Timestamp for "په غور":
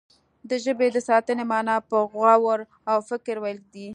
1.89-2.59